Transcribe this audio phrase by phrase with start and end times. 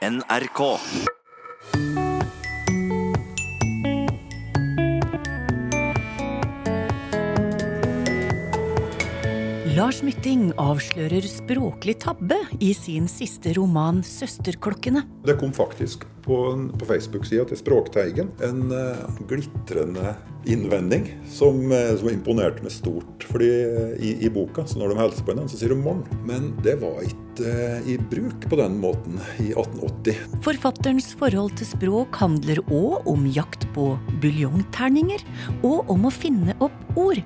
[0.00, 0.60] NRK.
[9.76, 15.04] Lars Mytting avslører språklig tabbe i sin siste roman 'Søsterklokkene'.
[15.28, 16.40] Det kom faktisk på,
[16.80, 20.16] på Facebook-sida til Språkteigen en uh, glitrende
[20.48, 23.28] innvending som, uh, som, imponerte meg stort.
[23.28, 26.24] Fordi uh, i, i, boka, så når de hilser på hverandre, så sier de 'morgen'.
[26.24, 27.29] Men det var ikke
[27.86, 30.18] i bruk på den måten i 1880.
[30.42, 33.92] Forfatterens forhold til språk handler òg om jakt på
[34.24, 35.22] buljongterninger,
[35.62, 37.22] og om å finne opp ord.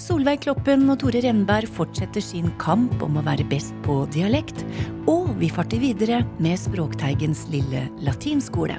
[0.00, 4.62] Solveig Kloppen og Tore Renberg fortsetter sin kamp om å være best på dialekt,
[5.04, 8.78] og vi farter videre med Språkteigens lille latinskole.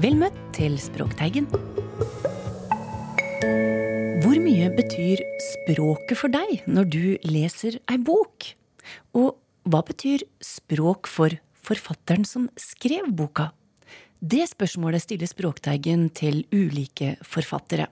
[0.00, 1.50] Vel møtt til Språkteigen.
[4.24, 5.20] Hvor mye betyr
[5.50, 8.54] språket for deg når du leser ei bok?
[9.20, 13.50] Og hva betyr språk for forfatteren som skrev boka?
[14.24, 17.90] Det spørsmålet stiller Språkteigen til ulike forfattere.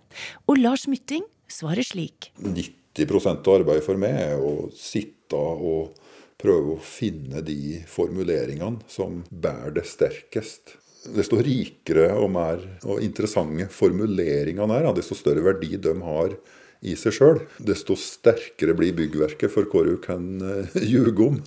[0.48, 2.30] Og Lars Mytting svarer slik.
[2.40, 5.98] 90% av arbeidet for meg er å sitte og
[6.40, 10.78] prøve å finne de formuleringene som bærer det sterkest.
[11.12, 16.36] Desto rikere og mer og interessante formuleringene er, desto større verdi de har
[16.82, 17.42] i seg sjøl.
[17.62, 21.42] Desto sterkere blir byggverket for hva du kan eh, ljuge om.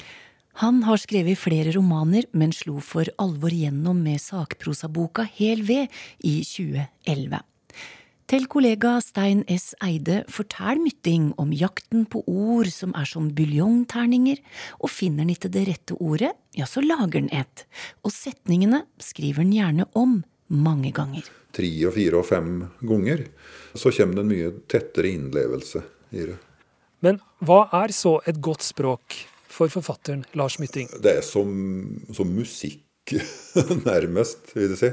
[0.63, 5.91] Han har skrevet flere romaner, men slo for alvor gjennom med sakprosaboka Hel ved
[6.23, 7.41] i 2011.
[8.25, 9.75] Til kollega Stein S.
[9.85, 14.39] Eide forteller Mytting om jakten på ord som er som buljongterninger,
[14.79, 17.67] og finner han ikke det rette ordet, ja, så lager han et,
[18.01, 21.27] og setningene skriver han gjerne om mange ganger.
[21.55, 22.49] Tre og fire og fem
[22.85, 23.25] ganger,
[23.75, 25.83] så kommer det en mye tettere innlevelse
[26.15, 26.37] i det.
[27.05, 29.19] Men hva er så et godt språk
[29.51, 30.89] for forfatteren Lars Mytting?
[31.01, 31.51] Det er som,
[32.15, 32.83] som musikk,
[33.89, 34.91] nærmest, vil jeg si.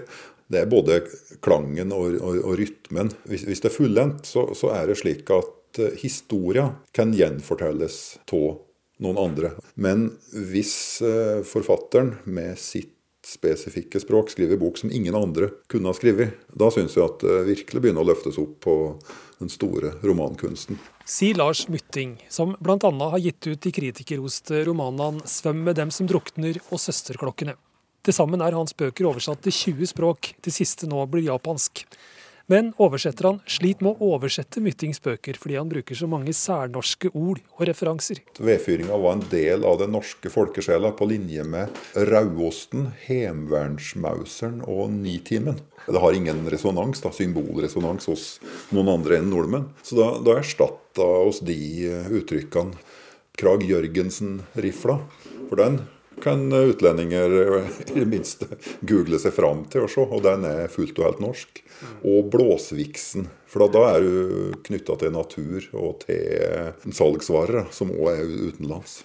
[0.53, 0.98] Det er både
[1.44, 3.12] klangen og, og, og rytmen.
[3.25, 8.03] Hvis, hvis, det er fullendt, så, så, er det slik at uh, historia kan gjenfortelles
[8.28, 8.50] av
[9.03, 9.55] noen andre.
[9.81, 12.93] Men hvis uh, forfatteren med sitt
[13.27, 17.43] spesifikke språk skriver bok som ingen andre kunne ha skrevet, da syns jeg at det
[17.49, 18.77] virkelig begynner å løftes opp på
[19.43, 20.78] den store romankunsten.
[21.09, 22.91] Sier Lars Mytting, som bl.a.
[23.15, 27.59] har gitt ut de kritikerroste romanene 'Svøm med dem som drukner' og 'Søsterklokkene'.
[28.03, 31.84] Til sammen er hans bøker oversatt til 20 språk, det siste nå blir japansk.
[32.52, 37.08] Men oversetter han sliter med å oversette Myttings bøker fordi han bruker så mange særnorske
[37.16, 38.20] ord og referanser.
[38.36, 41.72] Vedfyringa var en del av den norske folkesjela på linje med
[42.10, 45.62] rauosten, hemvernsmauseren og Nitimen.
[45.86, 48.26] Det har ingen resonans, da, symbolresonans hos
[48.74, 49.70] noen andre enn nordmenn.
[49.80, 51.56] Så da, da erstatta oss de
[52.20, 52.76] uttrykkene
[53.40, 55.00] Krag Jørgensen-rifla.
[55.48, 55.80] For den
[56.23, 57.37] kan utlendinger
[57.95, 58.49] i det minste
[58.81, 61.62] google seg fram til å se, og den er fullt og helt norsk.
[62.06, 68.37] Og blåsviksen, for da, er du knytta til natur og til salgsvarer, som òg er
[68.53, 69.00] utenlands.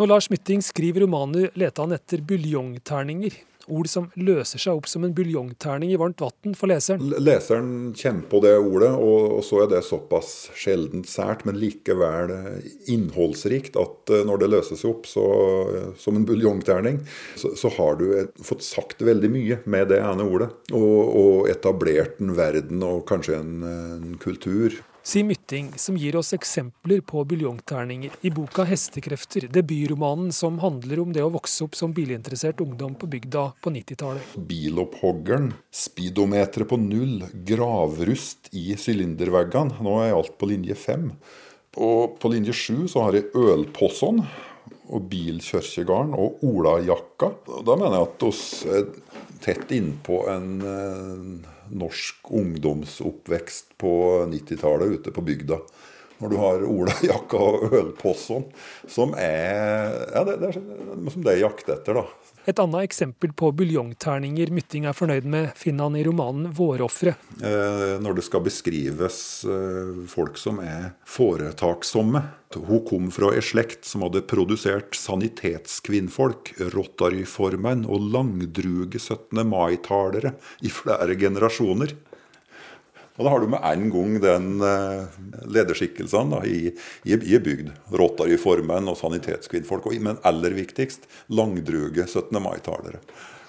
[0.00, 3.34] Når Lars Mytting skriver romaner, leter han etter buljongterninger.
[3.70, 7.12] Ord som løser seg opp som en buljongterning i varmt vann for leseren.
[7.22, 12.32] Leseren kjenner på det ordet, og, så er det såpass sjeldent sært, men likevel
[12.92, 15.26] innholdsrikt at eh, når det løser seg opp så,
[16.00, 17.02] som en buljongterning,
[17.38, 18.06] så, så, har du
[18.44, 20.50] fått sagt veldig mye med det ene ordet.
[20.76, 26.32] Og, og etablert en verden og kanskje en, en kultur sier Mytting, som gir oss
[26.34, 31.92] eksempler på buljongterninger i boka 'Hestekrefter', debutromanen som handler om det å vokse opp som
[31.92, 34.36] bilinteressert ungdom på bygda på 90-tallet.
[34.36, 39.82] Bilopphoggeren, speedometeret på null, gravrust i sylinderveggene.
[39.82, 41.10] Nå er alt på linje fem.
[41.76, 44.22] Og på linje sju så har jeg ølposson
[44.92, 47.32] og bilkirkegarden og olajakka.
[47.64, 48.86] Da mener jeg at oss er
[49.42, 50.48] tett innpå en
[51.78, 53.92] norsk ungdomsoppvekst på
[54.30, 55.58] 90-tallet ute på bygda.
[56.22, 58.44] Når du har Ola Jakka og ølposson,
[58.90, 61.98] som er ja, det, det er som det er jakt etter.
[61.98, 62.21] da.
[62.44, 67.14] Et annet eksempel på buljongterninger Mytting er fornøyd med, finner han i romanen 'Vårofre'.
[67.38, 72.24] Eh, når det skal beskrives eh, folk som er foretaksomme.
[72.52, 79.46] Hun kom fra ei slekt som hadde produsert sanitetskvinnfolk, Rotary-formenn og langdruge 17.
[79.46, 80.34] mai-talere
[80.66, 81.94] i flere generasjoner.
[83.16, 85.18] Og da har du med en gang den uh,
[85.52, 86.60] lederskikkelsene i,
[87.04, 87.68] i, i bygd.
[87.92, 89.90] Rotary-formenn og sanitetskvinnfolk.
[90.00, 92.40] Men aller viktigst langdruge 17.
[92.40, 93.02] mai-talere.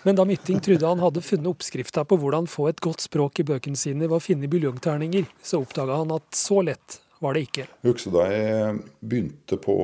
[0.04, 3.48] Men da Mytting trodde han hadde funnet oppskrifta på hvordan få et godt språk i
[3.48, 7.70] bøkene sine ved å finne buljongterninger, så oppdaga han at så lett var det ikke.
[7.72, 9.76] Jeg husker da jeg begynte på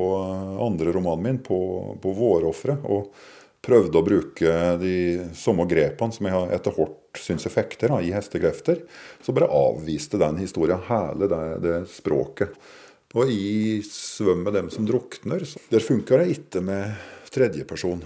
[0.59, 1.59] andre romanen min, på,
[2.03, 2.81] på 'Vårofre'.
[2.83, 3.13] og
[3.63, 4.95] prøvde å bruke de
[5.35, 8.83] samme grepene som jeg etter hvert syns effekter i hestekrefter,
[9.23, 12.53] så bare avviste den historien hele det, det språket.
[13.17, 16.93] Og i 'Svøm med dem som drukner', der funker det ikke med
[17.33, 18.03] tredjeperson.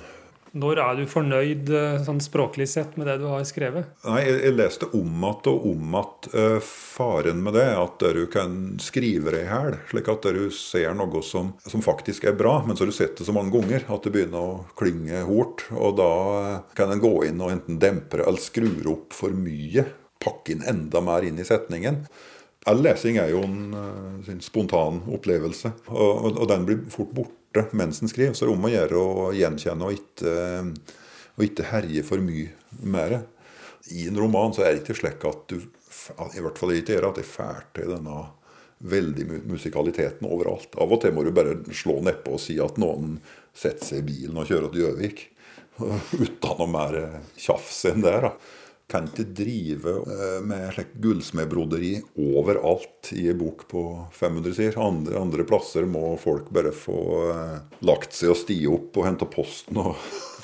[0.54, 3.88] Når er du fornøyd eh, sånn språklig sett med det du har skrevet?
[4.06, 6.12] Nei, Jeg, jeg leste om igjen og om igjen.
[6.34, 10.94] Uh, faren med det at du kan skrive det i hæl, slik at du ser
[10.98, 13.88] noe som, som, faktisk er bra, men så har du sett det så mange ganger
[13.90, 15.66] at det begynner å klinge hort.
[15.74, 16.14] Og da
[16.78, 19.88] kan en gå inn og enten dempe eller skru opp for mye.
[20.22, 22.04] Pakke inn enda mer inn i setningen.
[22.70, 27.12] All lesing er jo en, uh, eh, spontan opplevelse, og, og, og den blir fort
[27.18, 28.34] borte borte mens en skriver.
[28.34, 30.36] Så det er om å gjøre å gjenkjenne og ikke,
[31.36, 32.52] og ikke herje for mye
[32.82, 33.22] med det.
[33.94, 37.12] I en roman så er det ikke slik at du i hvert fall ikke gjør
[37.12, 38.24] at er fælt til denne
[38.84, 40.74] veldig musikaliteten overalt.
[40.82, 43.18] Av og til må du bare slå nedpå og si at noen
[43.56, 45.24] setter seg i bilen og kjører til Gjøvik.
[46.24, 47.00] Uten noe mer
[47.40, 48.18] tjafs enn det.
[48.26, 48.34] da
[48.94, 54.78] kan ikke drive eh, med slikt gullsmedbroderi overalt i en bok på 500 sider.
[54.82, 57.00] Andre, andre, plasser må folk bare få
[57.32, 57.58] eh,
[57.90, 59.98] lagt seg og stie opp og hente posten og,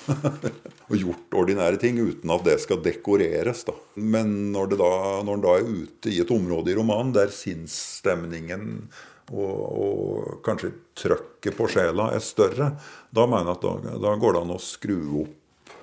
[0.89, 3.63] og gjort ordinære ting uten at det skal dekoreres.
[3.69, 3.77] Da.
[4.01, 4.91] Men når, da,
[5.29, 8.89] da er ute i et område i romanen der sinnsstemningen
[9.29, 12.71] og, og, kanskje trøkket på sjela er større,
[13.13, 15.38] da mener jeg at da, da går det an å skru opp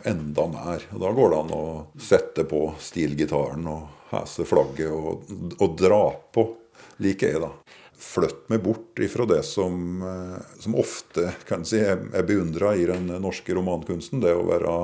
[0.07, 0.87] enda mer.
[0.93, 1.65] Og Da går det an å
[2.01, 5.27] sette på stilgitaren og hese flagget og,
[5.59, 6.05] og, dra
[6.35, 6.47] på.
[7.03, 7.53] Liker jeg, da.
[7.97, 13.09] Flytt meg bort ifra det som, eh, som ofte kan si, er beundra i den
[13.23, 14.21] norske romankunsten.
[14.23, 14.77] Det å være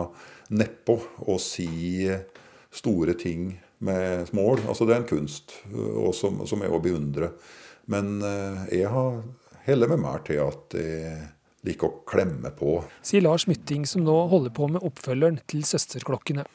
[0.52, 2.08] nedpå og si
[2.72, 3.52] store ting
[3.84, 4.64] med smål.
[4.68, 7.32] Altså det er en kunst og som, som er å beundre.
[7.90, 9.22] Men eh, jeg har
[9.66, 11.16] heller meg mer til at jeg
[11.66, 12.80] like å klemme på.
[13.06, 16.46] Sier Lars Mytting, som nå holder på med oppfølgeren til Søsterklokkene.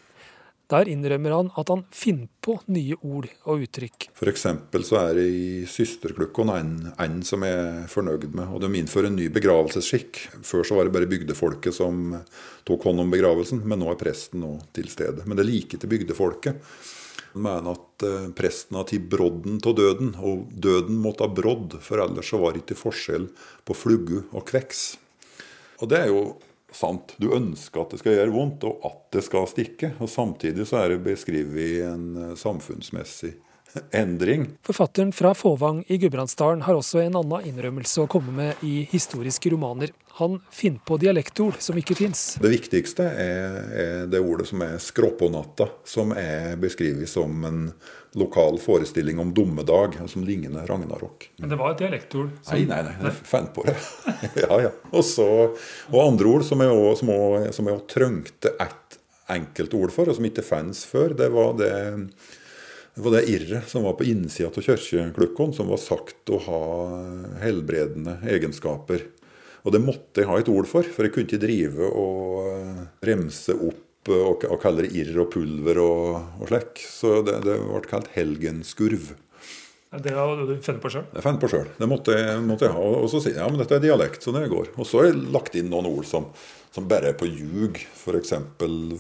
[0.68, 4.10] Der innrømmer han at han finner på nye ord og uttrykk.
[4.12, 4.44] F.eks.
[4.84, 8.52] så er det i Systerklokkene en, en som er fornøyd med.
[8.52, 10.20] Og de innfører en ny begravelsesskikk.
[10.44, 12.18] Før så var det bare bygdefolket som
[12.68, 15.24] tok hånd om begravelsen, men nå er presten nå til stede.
[15.24, 16.60] Men det er like til bygdefolket.
[17.34, 22.04] Mener at eh, presten har tatt brodden av døden, og døden måtte ha brodd, for
[22.04, 23.30] ellers var det ikke forskjell
[23.68, 24.84] på flugge og kveks.
[25.82, 26.22] Og det er jo
[26.74, 27.16] sant.
[27.22, 29.94] Du ønsker at det skal gjøre vondt, og at det skal stikke.
[30.04, 33.36] Og samtidig så er det beskrevet en eh, samfunnsmessig
[33.92, 34.48] endring.
[34.66, 39.52] Forfatteren fra Fåvang i Gudbrandsdalen har også en annen innrømmelse å komme med i historiske
[39.54, 39.94] romaner.
[40.18, 42.22] Han finner på dialektord som ikke fins.
[42.42, 47.60] Det viktigste er, er, det ordet som er 'skråpånatta', som er beskrevet som en
[48.18, 51.30] lokal forestilling om dommedag, som ligner ragnarok.
[51.38, 52.32] Men det var et dialektord?
[52.42, 52.56] Som...
[52.58, 53.78] Nei, nei, nei, jeg fant på det.
[54.48, 54.74] ja, ja.
[54.90, 55.28] Også,
[55.94, 58.98] og andre ord som jeg òg trengte ett
[59.30, 62.47] enkelt ord for, og som ikke fantes før, det var det det
[62.98, 66.62] var det irret som var på innsida av kirkeklukkene, som var sagt å ha
[67.44, 69.06] helbredende egenskaper.
[69.68, 73.54] Og det måtte jeg ha et ord for, for jeg kunne ikke drive og remse
[73.54, 76.04] opp og, og kalle det irr og pulver og,
[76.40, 76.84] og slik.
[76.88, 79.12] Så det, det, ble kalt helgenskurv.
[79.88, 81.06] Det har du funnet på sjøl?
[81.16, 81.68] Jeg fant på sjøl.
[81.78, 82.88] Det måtte, måtte, jeg ha.
[83.00, 84.74] Og så sier jeg ja, men dette er dialekt, så det går.
[84.76, 86.28] Og så har jeg lagt inn noen ord som
[86.78, 87.80] som bare er på ljug.
[87.98, 88.34] F.eks.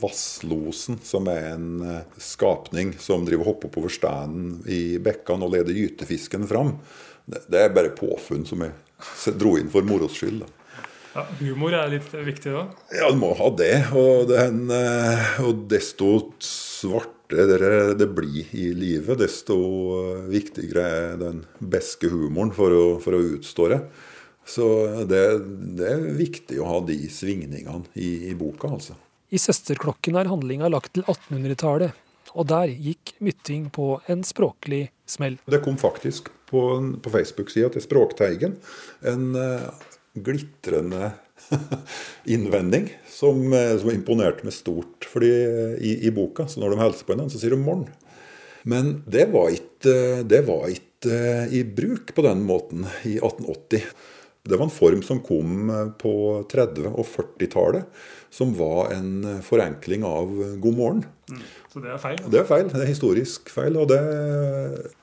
[0.02, 5.78] vasslosen, som er en eh, skapning som driver hopper oppover steinen i bekkene og leder
[5.78, 6.78] gytefisken fram.
[7.28, 10.42] Det, er bare påfunn som jeg dro inn for moros skyld.
[11.14, 12.64] Ja, humor er litt viktig da?
[12.98, 13.76] Ja, du må ha det.
[13.94, 16.16] Og, den, eh, og desto
[17.28, 19.58] svartere det blir i livet, desto
[20.30, 23.82] viktigere er den beske humoren for å, for å utstå det.
[24.46, 24.66] Så
[25.08, 25.40] det,
[25.76, 28.96] det, er viktig å ha de svingningene i, i boka, altså.
[29.30, 31.92] I 'Søsterklokken' er handlinga lagt til 1800-tallet,
[32.34, 35.36] og der gikk Mytting på en språklig smell.
[35.46, 36.62] Det kom faktisk på,
[37.04, 38.56] på Facebook-sida til Språkteigen
[39.04, 39.36] en
[40.26, 41.12] glitrende
[42.34, 45.08] innvending som, uh, som, imponerte meg stort.
[45.12, 47.90] Fordi uh, i, i, boka, så når de hilser på hverandre, så sier de 'morgen'.
[48.68, 51.20] Men det var ikke, det var ikke
[51.56, 53.86] i bruk på den måten i 1880.
[54.48, 56.14] Det var en form som kom eh, på
[56.52, 57.86] 30- og 40-tallet,
[58.34, 61.06] som var en eh, forenkling av eh, god morgen.
[61.28, 61.42] Mm.
[61.74, 62.20] Så det er feil?
[62.32, 62.70] Det er feil.
[62.72, 63.76] Det er historisk feil.
[63.78, 64.00] og Det,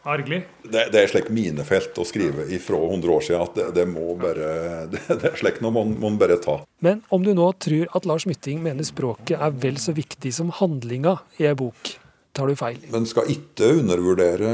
[0.09, 0.41] Argelig.
[0.65, 4.15] det, det er slik minefelt å skrive ifra 100 år siden at det, det må
[4.21, 4.49] bare,
[4.93, 6.63] det, det er slik noe man, man bare ta.
[6.85, 10.53] Men om du nå tror at Lars Mytting mener språket er vel så viktig som
[10.55, 11.95] handlinga i ei bok,
[12.35, 12.81] tar du feil.
[12.93, 14.51] Men skal ikke undervurdere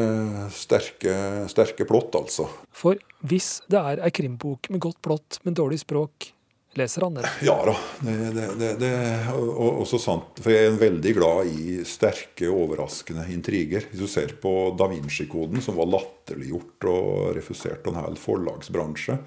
[0.54, 1.14] sterke,
[1.50, 2.48] sterke plott, altså.
[2.72, 6.30] For hvis det er ei krimbok med godt plott, men dårlig språk,
[6.78, 7.26] leser han den.
[7.42, 7.74] Ja da.
[8.04, 10.38] Det, det, det, det er også sant.
[10.38, 13.88] For jeg er veldig glad i sterke, overraskende intriger.
[13.90, 17.08] Hvis du ser på Da Vinci-koden, som var latterliggjort og
[17.38, 19.18] refusert av en hel forlagsbransje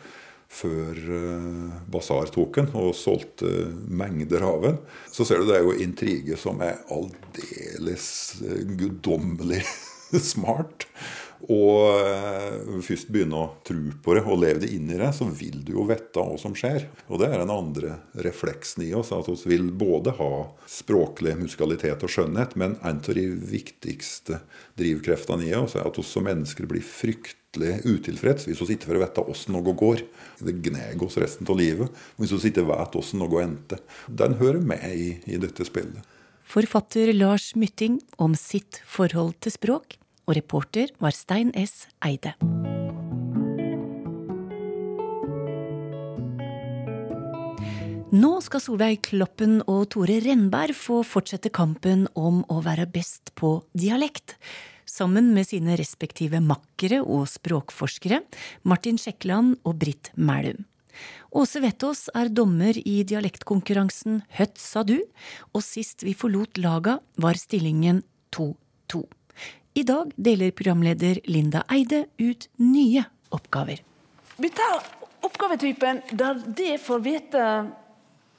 [0.53, 3.49] før uh, Basar tok den og solgte
[3.89, 4.79] mengder av den,
[5.11, 8.07] så ser du det er jo intrige som er aldeles
[8.43, 9.63] uh, guddommelig
[10.33, 10.87] smart
[11.51, 15.27] og eh, først begynne å tro på det og leve det inn i det, så
[15.27, 16.87] vil du jo vite hva som skjer.
[17.09, 19.11] Og det er den andre refleksen i oss.
[19.15, 20.31] At vi vil både ha
[20.69, 24.39] språklig musikalitet og skjønnhet, men en av de viktigste
[24.79, 26.85] drivkreftene i oss er at vi som mennesker blir
[27.53, 30.03] fryktelig utilfreds hvis vi ikke får vite åssen noe går.
[30.39, 33.77] Det gnager oss resten av livet hvis vi ikke vet åssen noe endte.
[34.07, 36.01] Den hører med i, i dette spillet.
[36.43, 41.87] Forfatter Lars Mytting om sitt forhold til språk og reporter var Stein S.
[42.03, 42.33] Eide.
[48.13, 53.55] Nå skal Solveig Kloppen og Tore Renberg få fortsette kampen om å være best på
[53.73, 54.37] dialekt.
[54.93, 58.19] Sammen med sine respektive makkere og språkforskere,
[58.61, 60.67] Martin Sjekland og Britt Mælum.
[61.33, 64.99] Åse Vettås er dommer i dialektkonkurransen Høtt sa du,
[65.49, 68.03] og sist vi forlot laga, var stillingen
[68.35, 69.01] 2-2.
[69.73, 73.01] I dag deler programleder Linda Eide ut nye
[73.33, 73.81] oppgaver.
[74.37, 74.83] Vi tar
[75.25, 77.47] oppgavetypen der de får vite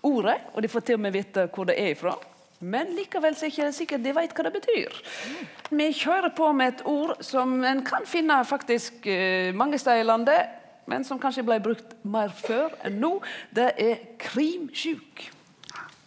[0.06, 2.14] ordet, og de får til og med vite hvor det er ifra.
[2.64, 5.00] Men likevel er det ikke sikkert de vet hva det betyr.
[5.74, 10.06] Vi kjører på med et ord som en kan finne faktisk eh, mange steder i
[10.08, 10.54] landet,
[10.88, 13.18] men som kanskje ble brukt mer før enn nå.
[13.52, 15.26] Det er krimsjuk.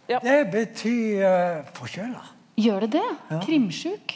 [0.07, 0.21] Ja.
[0.23, 2.23] Det betyr uh, forkjøla.
[2.57, 3.07] Gjør det det?
[3.29, 3.41] Ja.
[3.43, 4.15] Krimsjuk?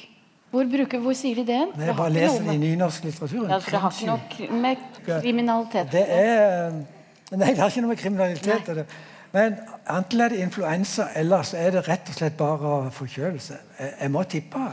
[0.51, 1.61] Hvor, bruker, hvor sier de det?
[1.77, 3.45] Jeg bare leser det i nynorsk litteratur.
[3.47, 4.81] Ja, for det har ikke noe med
[5.21, 6.81] kriminalitet Det er
[7.31, 8.81] Nei, det har ikke noe med kriminalitet å
[9.31, 9.59] Men
[9.89, 13.59] enten er det influensa, eller så er det rett og slett bare forkjølelse.
[13.79, 14.63] Jeg, jeg må tippe.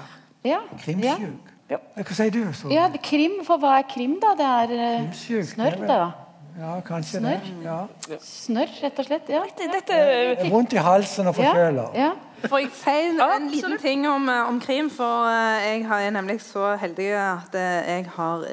[0.46, 0.62] Ja.
[0.82, 1.52] Krimsjuk.
[1.68, 1.76] Ja.
[1.94, 2.40] Hva sier du?
[2.56, 2.70] Så?
[2.72, 4.32] Ja, krim, for hva er krim, da?
[4.38, 6.06] Det er uh, snørr, det, da.
[6.58, 7.42] Ja, kanskje snør.
[7.44, 7.66] det.
[7.68, 8.16] Ja.
[8.24, 9.28] Snørr, rett og slett.
[9.30, 9.42] Ja.
[9.58, 10.48] Dette, dette...
[10.50, 11.84] Vondt i halsen og forkjøla.
[11.94, 12.14] Ja.
[12.46, 14.88] Får jeg si en, en liten ting om, eh, om, krim?
[14.94, 18.44] For eh, jeg er nemlig så heldig at eh, jeg har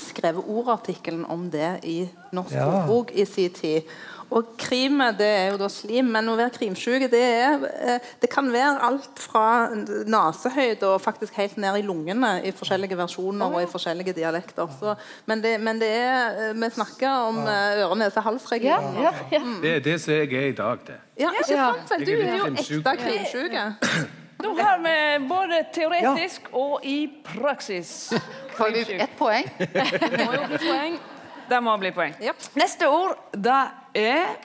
[0.00, 1.98] skrevet ordartikkelen om det i
[2.36, 2.66] Norsk ja.
[2.66, 3.96] ordbok i sin tid.
[4.34, 8.48] Og krim det er jo da slim, men å være krimsjuk det, er, det kan
[8.50, 13.70] være alt fra nesehøyde og faktisk helt ned i lungene i forskjellige versjoner og i
[13.70, 14.68] forskjellige dialekter.
[14.80, 14.96] Så,
[15.30, 19.00] men, det, men, det, er eh, Vi snakker om eh, øre-nese-hals-regionen.
[19.02, 19.42] Ja, ja, ja.
[19.62, 21.00] Det er det som jeg er i dag, det.
[21.20, 21.90] Ja, ikke sant?
[21.94, 23.58] Vel, du er jo ekte krimsjuk.
[24.44, 28.12] Nå har vi både teoretisk og i praksis.
[28.56, 29.48] Får vi ett poeng?
[29.58, 30.98] Det må jo bli poeng.
[31.48, 32.16] Det må bli poeng.
[32.22, 32.48] Yep.
[32.58, 33.60] Neste ord det
[33.94, 34.36] er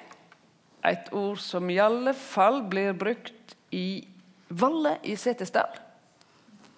[0.87, 4.03] et ord som i alle fall blir brukt i
[4.49, 5.79] Valle i Setesdal.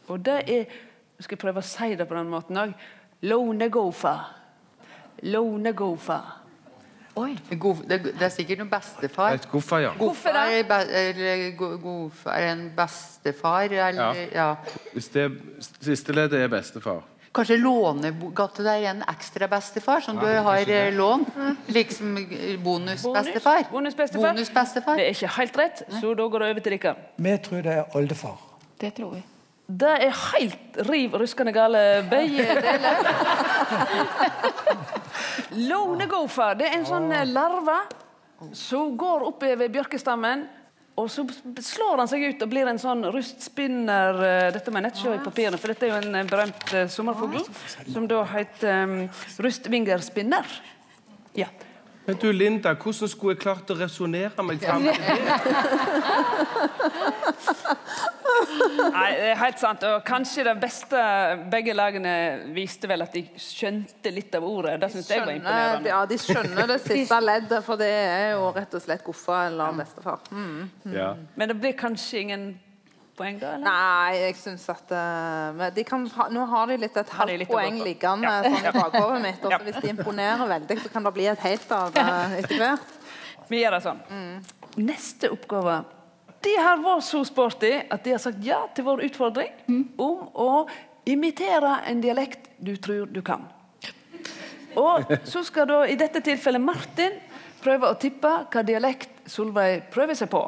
[0.07, 0.65] Og det er
[1.13, 2.71] Jeg skal prøve å si det på den måten òg.
[3.23, 4.15] Lonegofa.
[5.23, 6.17] Lonegofa.
[7.15, 7.37] Oi.
[7.49, 9.37] Det, det, er sikkert noen bestefar.
[9.37, 9.91] Et goffa, ja.
[9.99, 14.25] Goffa er, be, gofa er en bestefar, eller ja.
[14.33, 14.79] ja.
[14.95, 15.29] Hvis det
[15.77, 17.05] siste leddet er bestefar.
[17.33, 21.29] Kanskje lånegatte deg en ekstra bestefar som du har lån, lånt?
[21.73, 22.15] Liksom
[22.61, 23.63] bonusbestefar?
[23.71, 24.33] Bonus, bonusbestefar.
[24.35, 24.51] Bonus
[24.85, 26.95] det er ikke helt rett, så da går det over til dere.
[27.17, 28.37] Vi tror det er oldefar.
[28.77, 29.23] Det tror vi.
[29.65, 33.01] Det er helt riv ruskende gale, begge deler.
[35.71, 37.79] Lånegofa det er en sånn eh, larve
[38.57, 40.45] som går oppover bjørkestammen
[40.95, 41.23] og så
[41.57, 45.15] slår han seg ut og blir en sånn rustspinner eh, Dette må jeg nett se
[45.15, 47.41] i papirene, for dette er jo en eh, berømt uh, sommerfugl.
[47.89, 48.97] Som da heter um,
[49.41, 50.53] rustvingerspinner.
[51.39, 51.49] Ja.
[52.05, 55.29] Men du Linda, hvordan skulle jeg klart å resonnere meg fram til det?
[58.93, 59.83] Nei, det er helt sant.
[59.87, 60.99] Og kanskje det beste
[61.51, 62.13] Begge lagene
[62.55, 64.75] viste vel at de skjønte litt av ordet.
[64.81, 65.91] Det syns jeg var imponerende.
[65.93, 69.79] Ja, de skjønner det siste leddet, for det er jo rett og slett Goffa eller
[69.79, 70.19] bestefar.
[70.31, 70.69] Mm.
[70.93, 71.13] Ja.
[71.39, 72.47] Men det blir kanskje ingen
[73.17, 73.55] poeng, da?
[73.55, 73.65] eller?
[73.65, 75.63] Nei, jeg syns at uh,
[76.15, 78.43] ha, Nå har de litt et halvt poeng liggende ja.
[78.45, 79.41] sånn i bakhodet mitt.
[79.45, 79.61] Og ja.
[79.65, 82.07] hvis de imponerer veldig, så kan det bli et helt av det
[82.41, 82.95] etter hvert.
[83.49, 84.05] Vi gjør det sånn.
[84.09, 84.55] Mm.
[84.83, 85.83] Neste oppgave
[86.43, 89.83] de har vært så sporty at de har sagt ja til vår utfordring mm.
[90.01, 90.49] om å
[91.07, 93.45] imitere en dialekt du tror du kan.
[94.79, 97.19] Og så skal da i dette tilfellet Martin
[97.63, 100.41] prøve å tippe hva dialekt Solveig prøver seg på.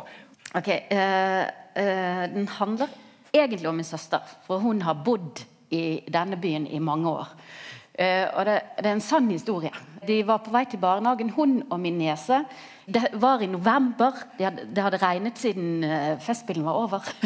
[0.56, 1.46] Ok, uh,
[1.76, 2.88] Den handler
[3.36, 7.28] egentlig om min søster, for hun har bodd i denne byen i mange år.
[7.96, 9.72] Uh, og det, det, er en sann historie.
[10.08, 12.42] De var på vei til barnehagen, hun og min niese.
[12.86, 14.12] Det var i november.
[14.38, 17.08] Det hadde, det hadde regnet siden uh, Festspillen var over.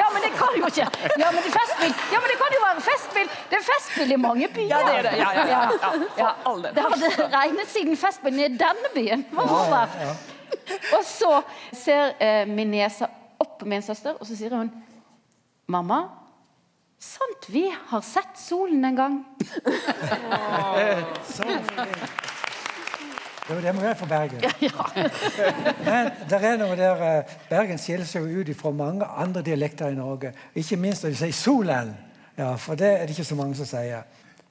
[0.00, 2.60] ja, men det kan jo ikke Ja, men det, festspill, ja, men det kan jo
[2.66, 3.32] være festspill!
[3.48, 4.68] Det er festspill i mange byer.
[4.68, 5.16] Ja, det er det.
[5.22, 5.62] Ja, ja, ja,
[6.20, 6.30] ja.
[6.44, 6.56] ja.
[6.76, 9.98] Det hadde regnet siden Festspillen i denne byen var over.
[10.96, 11.42] Og så
[11.72, 13.06] ser eh, min niese
[13.42, 14.70] opp på min søster, og så sier hun
[15.72, 16.02] Mamma,
[16.98, 19.22] sant vi har sett solen en gang?
[23.50, 24.40] Jo, det må være for Bergen.
[25.88, 29.98] Men det er noe der uh, Bergen skiller seg ut fra mange andre dialekter i
[29.98, 30.30] Norge.
[30.54, 31.90] Ikke minst når de sier 'solen'.
[32.38, 34.02] Ja, For det er det ikke så mange som sier.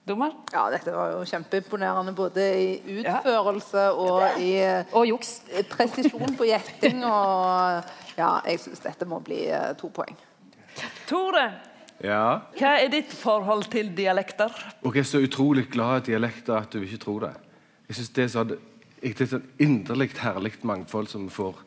[0.07, 0.31] Dommer?
[0.51, 2.69] Ja, dette var jo kjempeimponerende både i
[3.03, 4.55] utførelse og i
[4.97, 5.41] Og juks.
[5.69, 7.03] presisjon på gjetting.
[7.05, 7.83] Og
[8.17, 10.17] ja, jeg syns dette må bli uh, to poeng.
[11.07, 11.51] Tore,
[12.01, 12.41] Ja.
[12.57, 14.49] hva er ditt forhold til dialekter?
[14.81, 17.33] Og jeg er så utrolig glad i dialekter at du ikke tror det.
[17.87, 18.57] Jeg synes Det er sånn,
[19.03, 21.59] et sånn inderlig herlig mangfold som får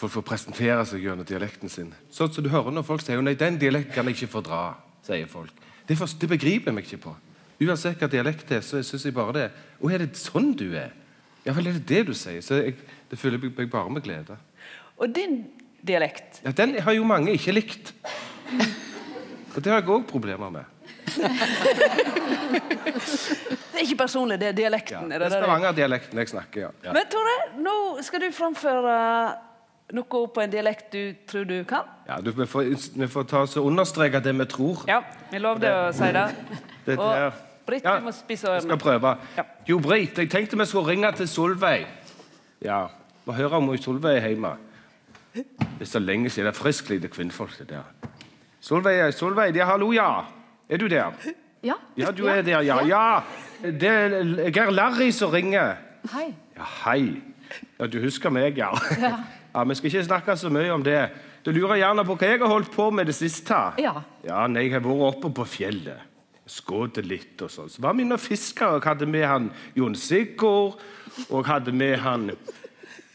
[0.00, 1.90] folk får presentere seg gjennom dialekten sin.
[2.10, 4.74] Sånn som du hører når folk sier nei, den dialekten kan jeg ikke fordra.
[5.04, 5.52] sier folk.
[5.86, 7.12] Det, for, det begriper jeg meg ikke på.
[7.60, 9.46] Uansett hva dialekt det er, så syns jeg bare det.
[9.80, 10.94] Å, er det sånn du er?
[11.44, 12.40] Ja vel, er det det du sier?
[12.44, 12.76] Så jeg,
[13.10, 14.36] Det føler jeg bare med glede.
[15.00, 15.42] Og din
[15.82, 16.40] dialekt?
[16.44, 17.94] Ja, Den har jo mange ikke likt.
[19.56, 20.64] Og det har jeg òg problemer med.
[23.70, 25.10] Det er ikke personlig, det er dialekten.
[25.10, 25.36] Ja, det er?
[25.40, 26.70] Stavanger-dialekten jeg snakker, ja.
[26.84, 26.92] ja.
[26.94, 28.94] Men Tore, nå skal du framføre
[29.96, 31.88] noe på en dialekt du tror du kan.
[32.06, 34.84] Ja, du, vi, får, vi får ta oss og understreke det vi tror.
[34.90, 35.00] Ja,
[35.32, 36.26] vi lovde å si det.
[36.86, 37.40] Det Og der.
[37.70, 39.14] Britt, Ja, du må spise Jeg skal prøve.
[39.36, 39.44] Ja.
[39.68, 41.86] Jo, Britt, jeg tenkte vi skulle ringe til Solveig.
[42.64, 42.86] Ja,
[43.26, 44.56] må høre om Solveig er hjemme.
[45.34, 46.48] Det er så lenge siden.
[46.48, 48.10] Det er frisklite kvinnfolk, det der.
[48.60, 50.10] Solveig, Solveig, ja, hallo, ja.
[50.68, 51.14] Er du der?
[51.62, 51.74] Ja.
[51.96, 52.80] Ja, du er der, ja.
[52.84, 53.20] Ja,
[53.62, 55.76] det er Geir Larry som ringer.
[56.12, 56.34] Hei.
[56.56, 57.22] Ja, hei.
[57.78, 58.70] Ja, du husker meg, ja.
[59.54, 59.64] ja.
[59.64, 61.10] Vi skal ikke snakke så mye om det.
[61.44, 63.56] Du lurer gjerne på hva jeg har holdt på med det siste.
[63.80, 63.94] Ja.
[64.26, 66.09] Ja, nei, Jeg har vært oppe på fjellet.
[66.50, 67.70] Skutt litt og sånn.
[67.70, 70.80] Så var vi inne og fiska og hadde med han Jon Sigurd.
[71.30, 72.30] Og hadde med han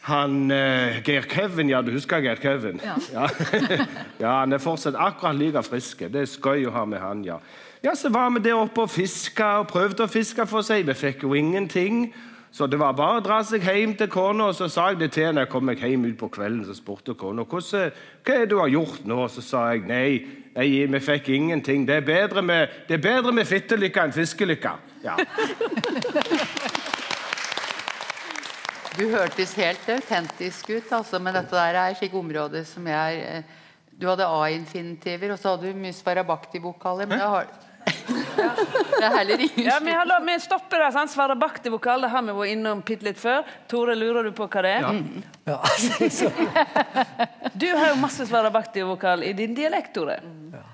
[0.06, 2.78] han eh, Geir Kevin, ja, du husker Geir Kevin?
[2.84, 2.94] Ja.
[3.12, 3.28] Ja.
[4.22, 6.04] ja, Han er fortsatt akkurat like frisk.
[6.12, 7.40] Det er skøy å ha med han, ja.
[7.82, 10.86] Ja, Så var vi der oppe og fiska og prøvde å fiske for seg.
[10.86, 12.12] Vi fikk jo ingenting.
[12.56, 15.10] Så det var bare å dra seg hjem til kona, og så sa jeg det
[15.12, 15.42] til henne.
[15.44, 17.92] Jeg kom meg hjem ut på kvelden, så spurte kona «Hvordan-
[18.24, 19.28] hva er det du har gjort nå.
[19.28, 21.84] Så sa jeg nei, nei vi fikk ingenting.
[21.84, 24.72] Det er bedre med, det er bedre med fittelykka enn fiskelykka.
[25.04, 25.16] Ja.
[28.96, 33.42] Du hørtes helt autentisk ut, altså, men dette der er slike område som jeg eh,
[34.00, 37.06] Du hadde A-infinitiver, og så hadde du mye svarabakti-vokaler.
[37.08, 37.46] Men jeg har
[37.86, 40.90] Det er heller ingen Ja, vi, har, vi stopper der.
[40.94, 41.10] sant?
[41.12, 43.44] Svarabakti-vokal, det har vi vært innom bitte litt før.
[43.70, 44.86] Tore, lurer du på hva det er?
[45.46, 45.58] Ja, ja.
[47.56, 50.18] Du har jo masse svarabakti-vokal i din dialekt, Tore.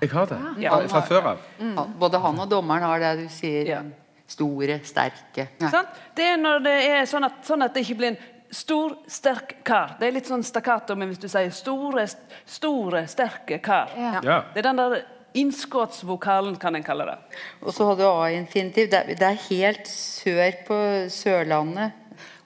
[0.01, 0.39] Jeg har det.
[0.63, 0.79] Ja.
[0.91, 1.43] Fra før av.
[1.61, 3.69] Ja, Både han og dommeren har det du sier.
[3.69, 3.81] Ja.
[4.27, 5.49] Store, sterke.
[5.69, 5.97] Sant?
[6.17, 8.21] Det er når det er sånn at, sånn at det ikke blir en
[8.53, 9.95] stor, sterk kar.
[9.99, 12.05] Det er litt sånn stakkato, men hvis du sier store,
[12.49, 14.21] store, sterke kar Ja.
[14.53, 14.95] Det er den der
[15.33, 17.17] innskuddsvokalen, kan en kalle det.
[17.61, 18.89] Og så har du A-infinitiv.
[18.91, 20.77] Det, det er helt sør på
[21.13, 21.99] Sørlandet.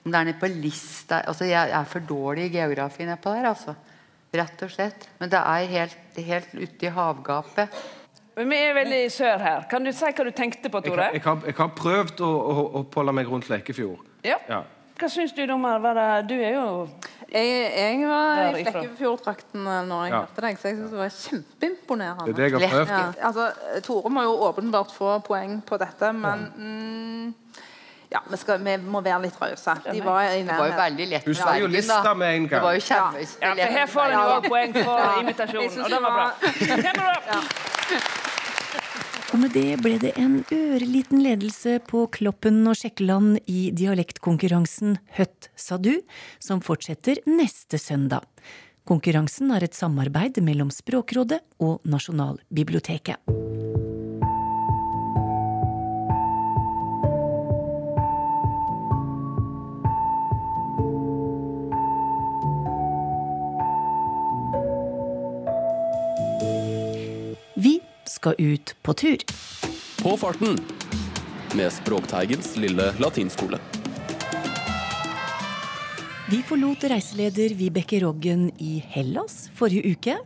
[0.04, 3.50] Om det er nede på Lista altså Jeg er for dårlig i geografi nedpå der,
[3.50, 3.74] altså.
[4.32, 5.08] Rett og slett.
[5.20, 7.78] Men det er helt, helt ute i havgapet.
[8.38, 9.64] Men vi er veldig sør her.
[9.70, 11.08] Kan du si hva du tenkte på, Tore?
[11.08, 14.04] Jeg, jeg, har, jeg har prøvd å, å, å oppholde meg rundt Lekefjord.
[14.26, 14.36] Ja.
[14.48, 14.62] Ja.
[14.98, 15.82] Hva syns du, dommer?
[16.26, 16.68] Du er jo
[17.28, 18.62] Jeg, jeg var i.
[18.64, 20.20] Flekkefjord-trakten eh, når jeg Ja.
[20.24, 22.24] hørte deg, så jeg synes det var kjempeimponerende.
[22.24, 22.88] Det er det jeg har prøvd.
[22.88, 27.34] Ja, altså, Tore må jo åpenbart få poeng på dette, men mm,
[28.12, 29.74] ja, vi, skal, vi må være litt rause.
[29.92, 30.80] De var i Det var jo nærheten.
[30.84, 32.80] veldig lett Hun sa jo lista med en Det var gang.
[32.80, 33.26] jo kjempe...
[33.42, 36.30] Ja, for her får en jo poeng for invitasjonen, og den var bra.
[36.64, 38.27] Kjempebra.
[39.28, 45.50] Og med det ble det en øreliten ledelse på Kloppen og Sjekkeland i dialektkonkurransen Høtt
[45.52, 45.98] sa du,
[46.40, 48.24] som fortsetter neste søndag.
[48.88, 53.20] Konkurransen er et samarbeid mellom Språkrådet og Nasjonalbiblioteket.
[68.18, 69.24] Skal ut på tur.
[70.02, 70.58] På farten
[71.56, 73.58] med Språkteigens lille latinskole.
[76.28, 80.16] Vi forlot reiseleder Vibeke Roggen i Hellas forrige uke,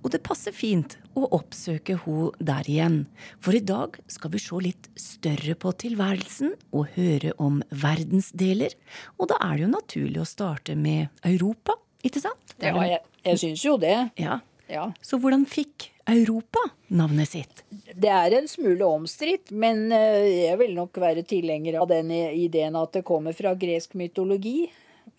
[0.00, 3.00] og det passer fint å oppsøke hun der igjen.
[3.42, 8.78] For i dag skal vi se litt større på tilværelsen og høre om verdensdeler.
[9.18, 11.76] Og da er det jo naturlig å starte med Europa,
[12.06, 12.54] ikke sant?
[12.62, 13.96] Ja, jeg, jeg syns jo det.
[14.22, 14.38] Ja.
[14.70, 14.92] Ja.
[15.02, 17.64] Så hvordan fikk Europa navnet sitt?
[17.70, 22.78] Det er en smule omstridt, men eh, jeg vil nok være tilhenger av den ideen
[22.78, 24.70] at det kommer fra gresk mytologi.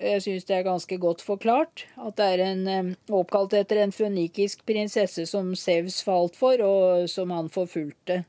[0.02, 1.86] Jeg syns det er ganske godt forklart.
[2.02, 7.10] At det er en, eh, oppkalt etter en fønikisk prinsesse som Sevs falt for, og
[7.12, 8.24] som han forfulgte.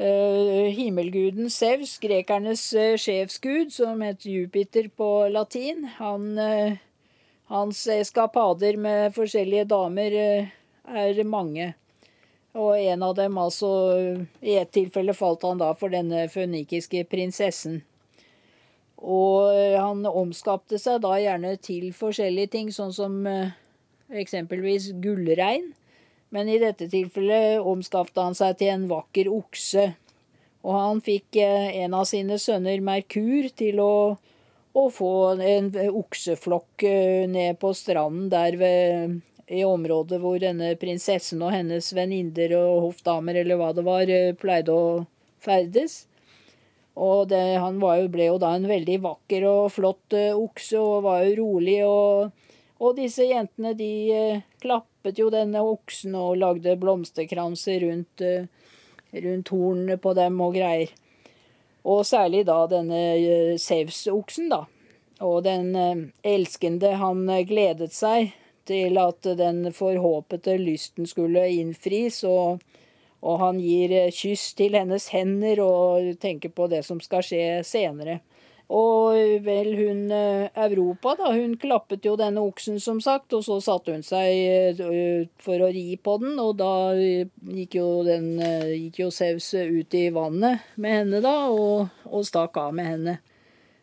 [0.00, 6.38] Uh, himmelguden Sevs, grekernes uh, sjefsgud, som het Jupiter på latin, han,
[7.50, 10.16] hans eskapader med forskjellige damer
[10.86, 11.72] er mange.
[12.58, 13.68] Og en av dem, altså
[14.42, 17.80] I ett tilfelle falt han da for denne fønikiske prinsessen.
[19.00, 23.20] Og han omskapte seg da gjerne til forskjellige ting, sånn som
[24.10, 25.70] eksempelvis gullrein.
[26.30, 29.86] Men i dette tilfellet omskapte han seg til en vakker okse.
[30.66, 33.94] Og han fikk en av sine sønner, Merkur, til å,
[34.74, 36.84] å få en okseflokk
[37.30, 39.18] ned på stranden der ved,
[39.50, 44.74] i området hvor denne prinsessen og hennes venninner og hoffdamer, eller hva det var, pleide
[44.74, 44.84] å
[45.42, 46.04] ferdes.
[47.00, 51.26] Og det, han jo, ble jo da en veldig vakker og flott okse, og var
[51.26, 51.80] jo rolig.
[51.86, 52.46] og...
[52.80, 58.46] Og disse jentene de uh, klappet jo denne oksen og lagde blomsterkranser rundt, uh,
[59.12, 60.94] rundt hornene på dem og greier.
[61.88, 64.64] Og særlig da denne eh, Sevs-oksen, da.
[65.24, 66.02] Og den eh,
[66.34, 68.34] elskende, han eh, gledet seg
[68.68, 72.60] til at den forhåpete lysten skulle innfris, og,
[73.20, 77.62] og han gir eh, kyss til hennes hender og tenker på det som skal skje
[77.66, 78.20] senere.
[78.70, 83.96] Og vel, hun Europa, da, hun klappet jo denne oksen, som sagt, og så satte
[83.96, 84.78] hun seg
[85.42, 90.04] for å ri på den, og da gikk jo, den, gikk jo Sevs ut i
[90.14, 93.16] vannet med henne, da, og, og stakk av med henne.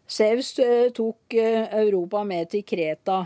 [0.07, 0.53] Sevs
[0.95, 3.25] tok Europa med til Kreta,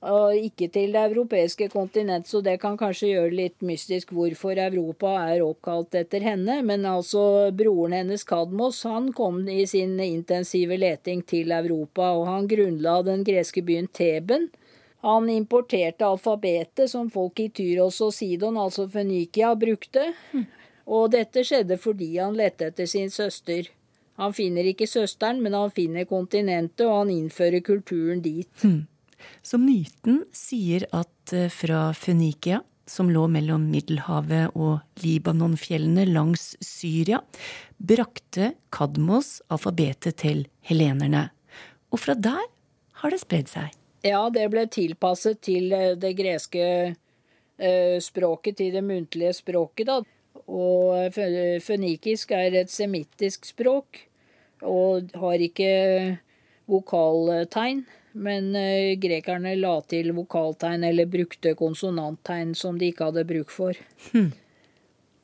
[0.00, 5.12] og ikke til det europeiske kontinent, så det kan kanskje gjøre litt mystisk hvorfor Europa
[5.28, 6.62] er oppkalt etter henne.
[6.64, 12.48] Men altså, broren hennes Kadmos han kom i sin intensive leting til Europa, og han
[12.48, 14.48] grunnla den greske byen Teben.
[15.04, 20.12] Han importerte alfabetet som folk i Tyros og Sidon, altså Fønikia, brukte.
[20.90, 23.68] Og dette skjedde fordi han lette etter sin søster.
[24.20, 28.50] Han finner ikke søsteren, men han finner kontinentet, og han innfører kulturen dit.
[28.64, 28.82] Hmm.
[29.42, 37.20] Så myten sier at fra Fønikia, som lå mellom Middelhavet og Libanonfjellene langs Syria,
[37.78, 41.28] brakte Kadmos alfabetet til helenerne.
[41.94, 42.42] Og fra der
[43.02, 43.70] har det spredd seg.
[44.06, 46.64] Ja, det ble tilpasset til det greske
[48.00, 50.00] språket, til det muntlige språket, da.
[50.50, 51.12] Og
[51.62, 54.06] fønikisk er et semittisk språk,
[54.66, 55.70] og har ikke
[56.70, 57.84] vokaltegn.
[58.12, 63.78] Men uh, grekerne la til vokaltegn eller brukte konsonanttegn som de ikke hadde bruk for.
[64.10, 64.30] Hm.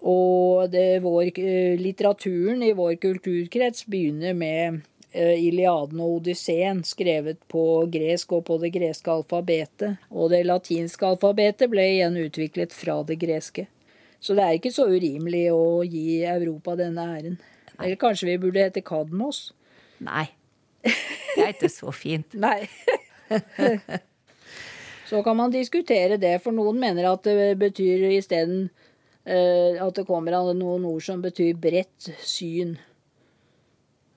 [0.06, 4.80] Og det, vår, uh, litteraturen i vår kulturkrets begynner med
[5.16, 9.98] uh, Iliaden og Odysseen, skrevet på gresk og på det greske alfabetet.
[10.14, 13.66] Og det latinske alfabetet ble igjen utviklet fra det greske.
[14.20, 17.36] Så det er ikke så urimelig å gi Europa denne æren.
[17.76, 19.50] Eller kanskje vi burde hete Kadmos?
[20.02, 20.28] Nei.
[21.36, 22.36] Det er ikke så fint.
[22.46, 22.66] Nei.
[25.10, 28.68] så kan man diskutere det, for noen mener at det betyr isteden
[29.28, 32.76] uh, at det kommer noen ord som betyr bredt syn.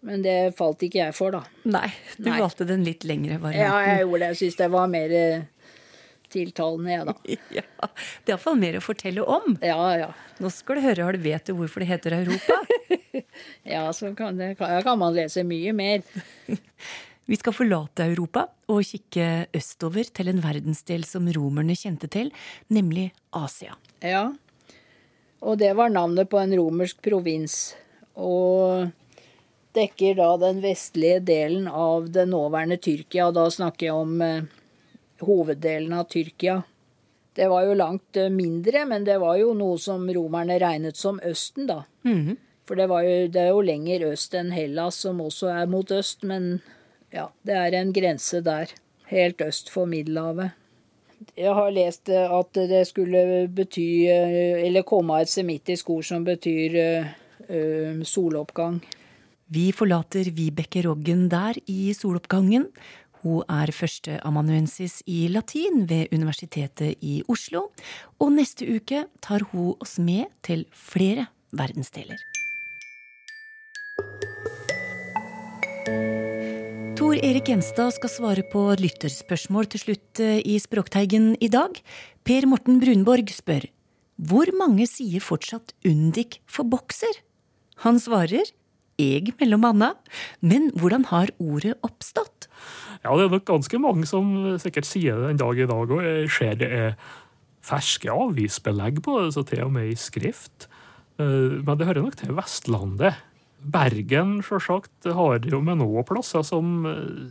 [0.06, 1.44] Men det falt ikke jeg for, da.
[1.68, 2.40] Nei, du Nei.
[2.40, 3.66] valgte den litt lengre varianten.
[3.68, 4.30] Ja, jeg gjorde det.
[4.32, 5.74] Jeg syns det var mer uh,
[6.32, 7.16] tiltalende, jeg, da.
[7.60, 9.58] Ja, Det er iallfall mer å fortelle om.
[9.66, 10.10] Ja, ja.
[10.40, 12.62] Nå skal du høre, har du vet du hvorfor det heter Europa?
[13.76, 16.06] ja, så kan, det, kan, kan man lese mye mer.
[17.30, 22.32] Vi skal forlate Europa og kikke østover til en verdensdel som romerne kjente til,
[22.74, 23.76] nemlig Asia.
[24.02, 24.32] Ja,
[25.40, 27.76] og det var navnet på en romersk provins.
[28.20, 28.90] Og
[29.78, 33.30] dekker da den vestlige delen av det nåværende Tyrkia.
[33.32, 34.50] Da snakker jeg om eh,
[35.22, 36.60] hoveddelen av Tyrkia.
[37.38, 41.22] Det var jo langt eh, mindre, men det var jo noe som romerne regnet som
[41.24, 41.84] Østen, da.
[42.08, 42.38] Mhm.
[42.70, 45.90] For det, var jo, det er jo lenger øst enn Hellas, som også er mot
[45.90, 46.60] øst, men
[47.14, 48.72] ja, det er en grense der.
[49.10, 50.52] Helt øst for Middelhavet.
[51.36, 56.06] Jeg har lest eh, at det skulle bety eh, Eller komme av et semittisk ord
[56.08, 58.80] som betyr uh, soloppgang.
[59.50, 62.70] Vi forlater Vibeke Roggen der i soloppgangen.
[63.24, 67.66] Hun er førsteamanuensis i latin ved Universitetet i Oslo,
[68.22, 72.22] og neste uke tar hun oss med til flere verdensdeler.
[77.10, 81.80] Tor Erik Gjenstad skal svare på lytterspørsmål til slutt eh, i Språkteigen i dag.
[82.22, 83.64] Per Morten Brunborg spør
[84.30, 87.18] hvor mange sier fortsatt Undik for bokser?
[87.82, 88.52] Han svarer
[89.02, 89.90] eg mellom anna,
[90.46, 92.46] men hvordan har ordet oppstått?
[93.02, 94.30] Ja, det er nok ganske mange som
[94.62, 96.94] sikkert sier det en dag i dag, og jeg ser det er
[97.66, 100.70] ferske avisbelegg på det, så til og med i skrift.
[101.18, 103.18] Eh, men det hører nok til Vestlandet.
[103.60, 107.30] Bergen, sjølsagt, har jo med noen plasser som eh,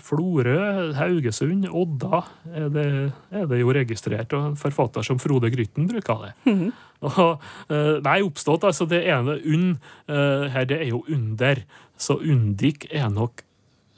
[0.00, 2.22] Florø, Haugesund, Odda
[2.52, 2.86] er det,
[3.32, 4.32] er det, jo registrert.
[4.36, 6.34] Og en forfatter som Frode Grytten bruker det.
[6.56, 6.72] Mm.
[7.04, 9.66] Og, eh, nei, oppstått, altså det ene unn
[10.08, 11.60] eh, her, det er jo under.
[12.00, 13.42] Så undik er nok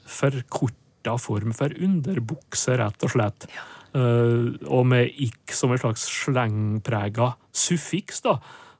[0.03, 3.47] forkorta form for underbukse, rett og slett.
[3.55, 3.63] Ja.
[4.69, 8.35] og med ikk som en slags slengprega suffiks, da,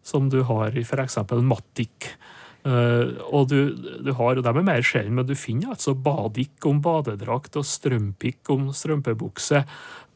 [0.05, 1.17] som du har i f.eks.
[1.47, 2.11] mattik.
[2.59, 3.71] Uh, og du,
[4.03, 7.67] du, har, og de er mer sjelden, men du finner altså badikk om badedrakt og
[7.67, 9.63] strømpikk om strømpebukse.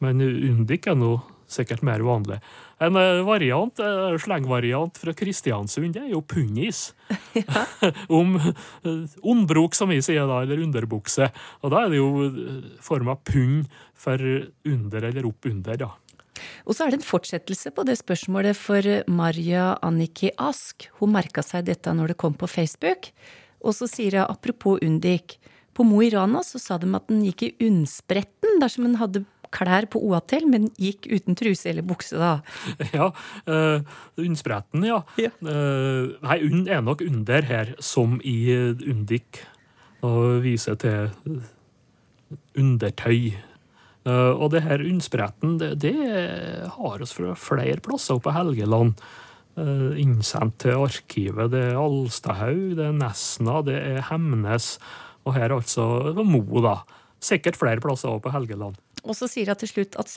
[0.04, 1.16] Men undikk er nå
[1.54, 2.40] sikkert mer vanlig.
[2.82, 6.90] En uh, variant, uh, slengvariant fra Kristiansund, det er jo punnis.
[8.20, 8.36] om
[9.22, 11.30] ondbruk, som vi sier da, eller underbukse.
[11.64, 12.30] Og da er det jo
[12.84, 14.20] forma pund for
[14.68, 15.92] under eller opp under, da.
[16.66, 20.88] Og så er det en fortsettelse på det spørsmålet for Marja Anniki Ask.
[21.00, 23.10] Hun merka seg dette når det kom på Facebook.
[23.64, 25.38] Og så sier hun apropos Undik.
[25.74, 29.24] På Mo i Rana så sa de at den gikk i unnspretten dersom en hadde
[29.54, 32.38] klær på OATL, men gikk uten truse eller bukse, da.
[32.96, 33.10] Ja.
[33.46, 33.82] Uh,
[34.18, 35.00] unnspretten, ja.
[35.20, 35.30] ja.
[35.42, 38.38] Uh, nei, unn er nok under her, som i
[38.90, 39.44] Undik.
[40.04, 41.40] Og viser til
[42.58, 43.34] undertøy.
[44.04, 45.94] Eh, og det her unnspretten, det, det
[46.76, 48.98] har oss fra flere plasser på Helgeland.
[49.54, 51.52] Uh, innsendt til arkivet.
[51.52, 54.72] Det er Alstahaug, det er Nesna, det er Hemnes.
[55.22, 55.84] Og her altså
[56.26, 56.80] Mo, da.
[57.22, 58.74] Sikkert flere plasser òg på Helgeland.
[59.04, 60.10] Og så sier hun til slutt at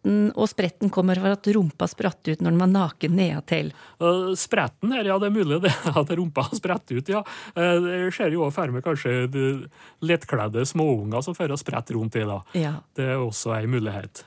[0.00, 3.72] spretten og spretten kommer for at rumpa spratt ut når den var naken nedatil.
[4.00, 7.22] Uh, spretten her, ja, det er mulig det, at rumpa spretter ut, ja.
[7.56, 9.28] Uh, det skjer jo for meg kanskje
[10.00, 12.40] lettkledde småunger som fører sprett rundt i, da.
[12.54, 12.74] Ja.
[12.94, 14.24] Det er også ei mulighet.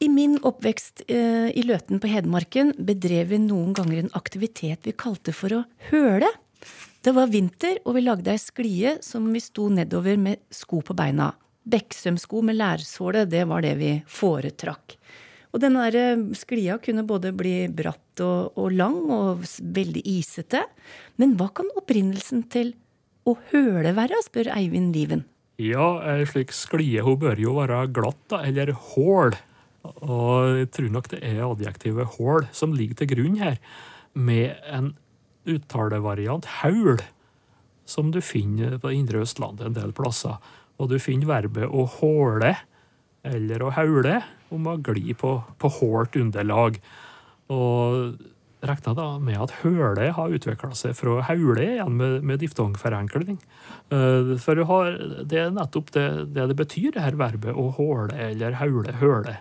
[0.00, 4.96] I min oppvekst uh, i Løten på Hedmarken bedrev vi noen ganger en aktivitet vi
[4.96, 6.28] kalte for å høle.
[7.00, 10.96] Det var vinter, og vi lagde ei sklie som vi sto nedover med sko på
[10.96, 11.32] beina.
[11.70, 14.96] Beksømsko med lærsåle, det var det vi foretrakk.
[15.50, 20.62] Og denne der sklia kunne både bli bratt og, og, lang og veldig isete.
[21.18, 22.74] Men hva kan opprinnelsen til
[23.26, 25.24] å høle være, spør Eivind Liven.
[25.60, 29.34] Ja, ei slik sklie hun bør jo være glatt, da, eller hål.
[29.84, 33.58] Og jeg tror nok det er adjektivet hål som ligger til grunn her,
[34.14, 34.94] med en
[35.48, 37.00] uttalevariant haul,
[37.88, 40.38] som du finner på Indre Østlandet en del plasser.
[40.80, 42.54] Og du finner verbet å håle
[43.26, 46.78] eller å haule om å gli på, på hårt underlag.
[47.52, 48.16] Og
[48.60, 53.38] regna da med at høle har utvikla seg fra haule igjen med, med diftongforenkling.
[53.92, 54.96] Uh, for har,
[55.28, 59.38] det er nettopp det, det det betyr, det her verbet å håle eller haule, høle.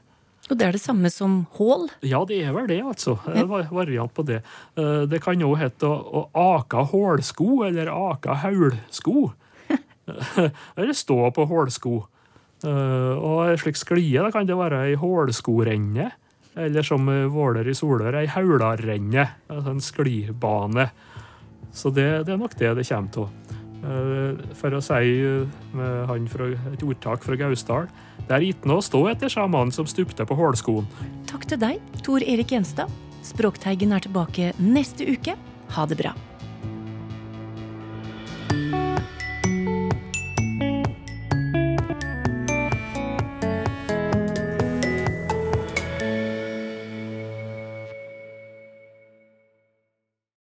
[0.50, 1.90] Og det er det samme som hål?
[2.02, 3.20] Ja, det er vel det, altså.
[3.36, 3.44] Ja.
[3.46, 4.42] Variant på det.
[4.80, 9.30] Uh, det kan òg hete å, å aka hålsko eller aka haulsko.
[10.80, 12.00] Eller stå på hålsko.
[12.60, 16.10] Uh, og ei slik sklie da kan det være ei hålskorenne.
[16.60, 19.28] Eller som Våler i Solør, ei haularrenne.
[19.48, 20.90] Altså en sklibane.
[21.72, 23.56] Så det, det, er nok det det kommer av.
[23.80, 25.12] Uh, for å si
[25.80, 27.86] han fra, et ordtak fra Gausdal
[28.28, 30.90] Det er noe å stå etter, sa mannen som stupte på hålskoen.
[31.32, 32.92] Takk til deg, Tor Erik Gjenstad.
[33.24, 35.38] Språkteigen er tilbake neste uke.
[35.78, 36.12] Ha det bra.